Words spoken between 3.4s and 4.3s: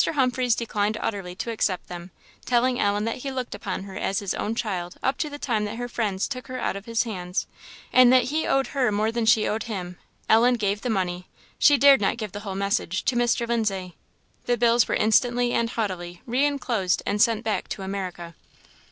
upon her as